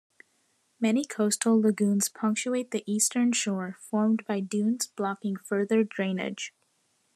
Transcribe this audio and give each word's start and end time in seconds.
Many 0.79 1.05
coastal 1.05 1.61
lagoons 1.61 2.09
punctuate 2.09 2.71
the 2.71 2.83
eastern 2.91 3.33
shore, 3.33 3.77
formed 3.79 4.25
by 4.25 4.39
dunes 4.39 4.87
blocking 4.87 5.35
further 5.35 5.83
drainage. 5.83 6.55